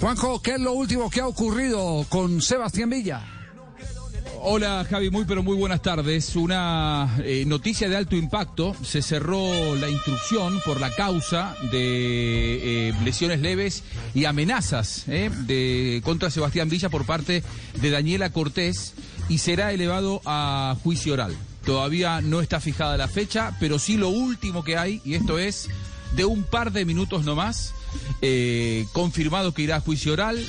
[0.00, 3.24] Juanjo, ¿qué es lo último que ha ocurrido con Sebastián Villa?
[4.42, 6.36] Hola Javi, muy pero muy buenas tardes.
[6.36, 8.76] Una eh, noticia de alto impacto.
[8.84, 13.82] Se cerró la instrucción por la causa de eh, lesiones leves
[14.14, 17.42] y amenazas eh, de, contra Sebastián Villa por parte
[17.80, 18.92] de Daniela Cortés
[19.30, 21.34] y será elevado a juicio oral.
[21.64, 25.68] Todavía no está fijada la fecha, pero sí lo último que hay, y esto es
[26.14, 27.74] de un par de minutos nomás,
[28.92, 30.44] confirmado que irá a juicio oral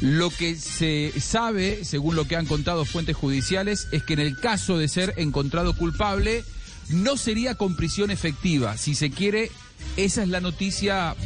[0.00, 4.38] lo que se sabe, según lo que han contado fuentes judiciales, es que en el
[4.38, 6.44] caso de ser encontrado culpable,
[6.88, 8.76] no sería con prisión efectiva.
[8.76, 9.50] Si se quiere,
[9.96, 11.16] esa es la noticia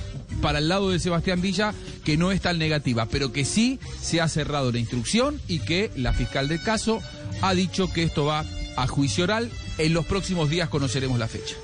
[0.41, 1.75] para el lado de Sebastián Villa,
[2.05, 5.91] que no es tan negativa, pero que sí se ha cerrado la instrucción y que
[5.97, 7.03] la fiscal del caso
[7.43, 8.45] ha dicho que esto va
[8.77, 9.51] a juicio oral.
[9.79, 11.57] En los próximos días conoceremos la fecha.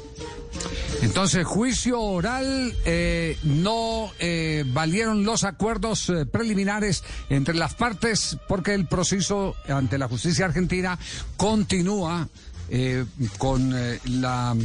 [1.07, 8.75] Entonces, juicio oral, eh, no eh, valieron los acuerdos eh, preliminares entre las partes porque
[8.75, 10.99] el proceso ante la justicia argentina
[11.37, 12.29] continúa.
[13.39, 13.73] con
[14.21, 14.57] la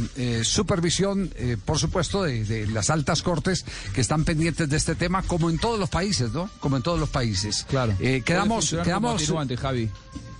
[0.42, 1.30] supervisión,
[1.64, 5.78] por supuesto, de, las altas cortes que están pendientes de este tema, como en todos
[5.78, 6.50] los países, ¿no?
[6.58, 7.64] Como en todos los países.
[7.70, 7.96] Claro.
[8.24, 9.32] quedamos, quedamos.
[9.60, 9.88] Javi.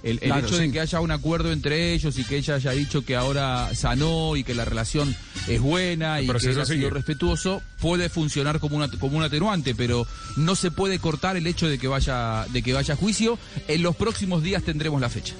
[0.02, 3.14] El, hecho de que haya un acuerdo entre ellos y que ella haya dicho que
[3.14, 5.14] ahora sanó y que la relación
[5.46, 10.06] es buena y que ha sido respetuoso puede funcionar como una como un atenuante, pero
[10.36, 13.38] no se puede cortar el hecho de que vaya de que vaya a juicio.
[13.68, 15.34] En los próximos días tendremos la fecha.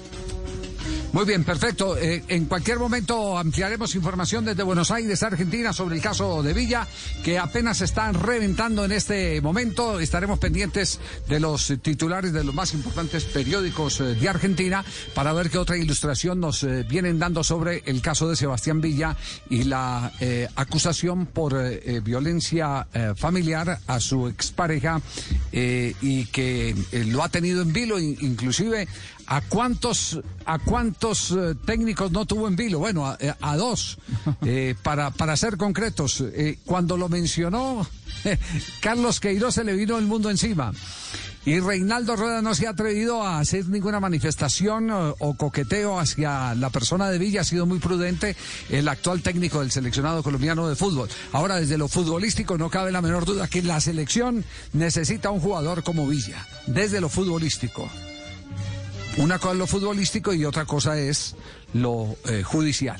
[1.13, 1.95] Muy bien, perfecto.
[1.95, 6.87] Eh, en cualquier momento ampliaremos información desde Buenos Aires, Argentina, sobre el caso de Villa,
[7.23, 9.99] que apenas están reventando en este momento.
[9.99, 14.83] Estaremos pendientes de los titulares de los más importantes periódicos eh, de Argentina
[15.13, 19.15] para ver qué otra ilustración nos eh, vienen dando sobre el caso de Sebastián Villa
[19.51, 20.11] y la
[20.55, 21.53] acusación por
[22.01, 24.99] violencia familiar a su expareja
[25.51, 26.75] y que
[27.07, 28.87] lo ha tenido en vilo, inclusive
[29.27, 32.79] ¿A cuántos, a cuántos eh, técnicos no tuvo en vilo?
[32.79, 33.97] Bueno, a, eh, dos.
[34.45, 36.23] Eh, para, para ser concretos,
[36.65, 37.87] cuando lo mencionó,
[38.81, 40.73] Carlos Queiroz se le vino el mundo encima.
[41.45, 46.69] Y Reinaldo Rueda no se ha atrevido a hacer ninguna manifestación o, coqueteo hacia la
[46.69, 48.35] persona de Villa, ha sido muy prudente
[48.69, 51.09] el actual técnico del seleccionado colombiano de fútbol.
[51.33, 55.83] Ahora, desde lo futbolístico, no cabe la menor duda que la selección necesita un jugador
[55.83, 57.89] como Villa, desde lo futbolístico.
[59.17, 61.35] Una cosa es lo futbolístico y otra cosa es
[61.73, 62.99] lo eh, judicial.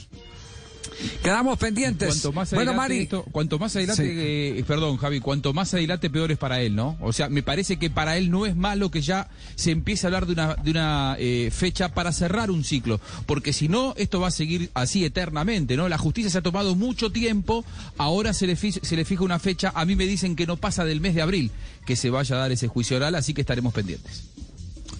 [1.24, 2.08] Quedamos pendientes.
[2.08, 6.32] Cuanto más adelante, bueno, Mari, cuanto más adelante, eh, perdón, Javi, cuanto más adelante peor
[6.32, 6.98] es para él, ¿no?
[7.02, 10.08] O sea, me parece que para él no es malo que ya se empiece a
[10.10, 14.20] hablar de una, de una eh, fecha para cerrar un ciclo, porque si no, esto
[14.20, 15.90] va a seguir así eternamente, ¿no?
[15.90, 17.66] La justicia se ha tomado mucho tiempo,
[17.98, 20.86] ahora se le, se le fija una fecha, a mí me dicen que no pasa
[20.86, 21.52] del mes de abril
[21.86, 24.33] que se vaya a dar ese juicio oral, así que estaremos pendientes.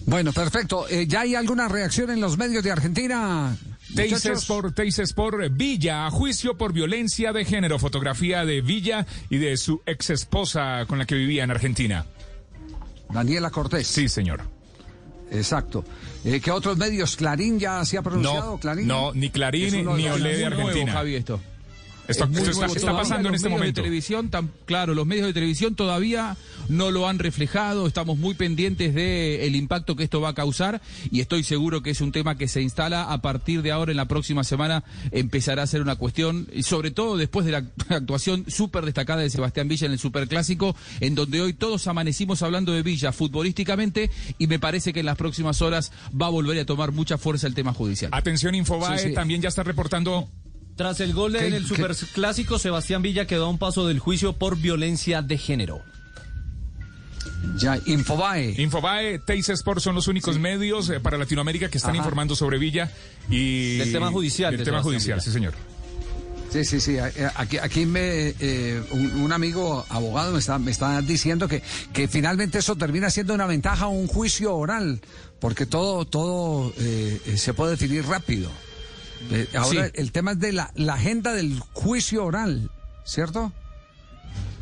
[0.06, 0.86] Bueno, perfecto.
[0.88, 3.56] Eh, ¿Ya hay alguna reacción en los medios de Argentina?
[3.94, 4.74] Teises por,
[5.14, 7.78] por Villa, a juicio por violencia de género.
[7.78, 12.04] Fotografía de Villa y de su ex esposa con la que vivía en Argentina.
[13.12, 13.86] Daniela Cortés.
[13.86, 14.42] Sí, señor.
[15.30, 15.84] Exacto.
[16.24, 17.16] Eh, ¿Qué otros medios?
[17.16, 18.52] ¿Clarín ya se ha pronunciado?
[18.52, 18.86] No, ¿Clarín?
[18.86, 20.92] no ni Clarín ni Olé de Argentina.
[20.92, 21.40] Javi, esto.
[22.06, 22.24] Esto,
[22.76, 23.80] está, pasando en este momento.
[23.80, 24.30] De televisión,
[24.66, 26.36] claro, los medios de televisión todavía
[26.68, 27.86] no lo han reflejado.
[27.86, 31.90] Estamos muy pendientes de el impacto que esto va a causar y estoy seguro que
[31.90, 35.62] es un tema que se instala a partir de ahora en la próxima semana empezará
[35.62, 39.68] a ser una cuestión, y sobre todo después de la actuación súper destacada de Sebastián
[39.68, 44.58] Villa en el Superclásico, en donde hoy todos amanecimos hablando de Villa futbolísticamente y me
[44.58, 47.72] parece que en las próximas horas va a volver a tomar mucha fuerza el tema
[47.72, 48.10] judicial.
[48.14, 50.28] Atención Infobae, también ya está reportando
[50.76, 54.56] tras el gol en el superclásico, Sebastián Villa quedó a un paso del juicio por
[54.58, 55.82] violencia de género.
[57.56, 58.54] Ya, Infobae.
[58.58, 62.90] Infobae, Teis Sport son los únicos medios eh, para Latinoamérica que están informando sobre Villa
[63.30, 63.78] y...
[63.78, 64.56] Del tema judicial.
[64.56, 65.54] Del tema judicial, sí señor.
[66.50, 66.96] Sí, sí, sí.
[66.96, 72.08] Eh, aquí, aquí me, eh, un, amigo abogado me está, me está diciendo que, que
[72.08, 75.00] finalmente eso termina siendo una ventaja, un juicio oral,
[75.40, 76.72] porque todo, todo
[77.36, 78.50] se puede definir rápido.
[79.30, 82.70] Eh, ahora, el tema es de la, agenda del juicio oral,
[83.04, 83.52] ¿cierto?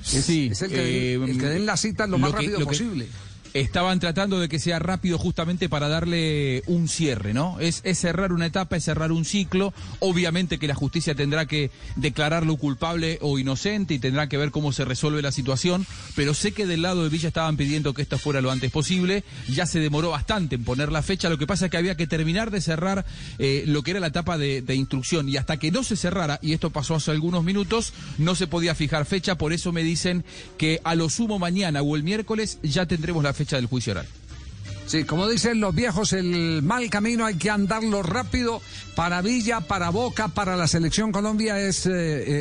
[0.02, 0.48] sí.
[0.50, 3.08] Es el que, eh, den la cita lo más rápido posible.
[3.54, 7.60] Estaban tratando de que sea rápido justamente para darle un cierre, ¿no?
[7.60, 9.75] Es, cerrar una etapa, es cerrar un ciclo.
[10.00, 14.72] Obviamente que la justicia tendrá que declararlo culpable o inocente y tendrá que ver cómo
[14.72, 18.19] se resuelve la situación, pero sé que del lado de Villa estaban pidiendo que esto
[18.19, 19.25] fuera lo antes posible.
[19.49, 22.06] Ya se demoró bastante en poner la fecha, lo que pasa es que había que
[22.06, 23.05] terminar de cerrar
[23.38, 26.38] eh, lo que era la etapa de, de instrucción y hasta que no se cerrara,
[26.43, 30.25] y esto pasó hace algunos minutos, no se podía fijar fecha, por eso me dicen
[30.56, 34.06] que a lo sumo mañana o el miércoles ya tendremos la fecha del juicio oral.
[34.87, 38.61] Sí, como dicen los viejos, el mal camino hay que andarlo rápido.
[38.94, 41.93] Para Villa, para Boca, para la selección Colombia es eh,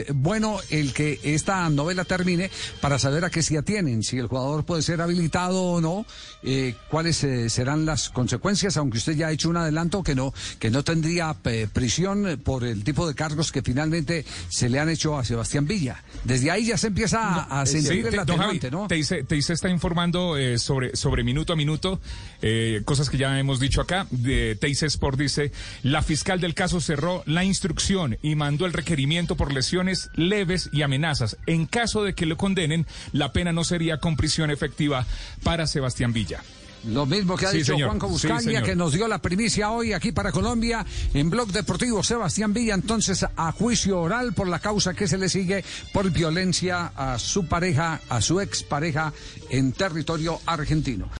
[0.01, 2.51] eh, bueno el que esta novela termine
[2.81, 6.05] para saber a qué se atienen, si el jugador puede ser habilitado o no,
[6.43, 10.69] eh, cuáles serán las consecuencias, aunque usted ya ha hecho un adelanto que no, que
[10.69, 11.33] no tendría
[11.71, 16.03] prisión por el tipo de cargos que finalmente se le han hecho a Sebastián Villa.
[16.25, 18.87] Desde ahí ya se empieza a, a sentir Sí, el te- don Javi, atenuante, ¿no?
[18.89, 22.01] Teise, Teise está informando eh, sobre, sobre minuto a minuto,
[22.41, 24.07] eh, cosas que ya hemos dicho acá.
[24.11, 25.51] De Teise Sport dice,
[25.83, 30.81] la fiscal del caso cerró la instrucción y mandó el requerimiento por lesiones leves y
[30.81, 31.37] amenazas.
[31.45, 35.05] En caso de que lo condenen, la pena no sería con prisión efectiva
[35.43, 36.43] para Sebastián Villa.
[36.83, 37.95] Lo mismo que ha Sí, dicho señor.
[37.99, 38.63] Buscalia, señor.
[38.63, 40.83] que nos dio la primicia hoy aquí para Colombia
[41.13, 42.01] en Blog Deportivo.
[42.01, 46.91] Sebastián Villa, entonces, a juicio oral por la causa que se le sigue por violencia
[46.95, 49.13] a su pareja, a su expareja
[49.51, 51.07] en territorio argentino.